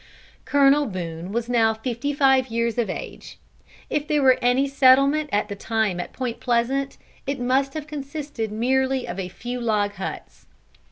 Colonel 0.45 0.87
Boone 0.87 1.31
was 1.31 1.47
now 1.47 1.75
fifty 1.75 2.11
five 2.11 2.47
years 2.47 2.79
of 2.79 2.89
age. 2.89 3.37
If 3.87 4.07
there 4.07 4.23
were 4.23 4.39
any 4.41 4.67
settlement 4.67 5.29
at 5.31 5.47
the 5.47 5.55
time 5.55 5.99
at 5.99 6.11
Point 6.11 6.39
Pleasant, 6.39 6.97
it 7.27 7.39
must 7.39 7.75
have 7.75 7.85
consisted 7.85 8.51
merely 8.51 9.07
of 9.07 9.19
a 9.19 9.29
few 9.29 9.61
log 9.61 9.91
huts. 9.93 10.47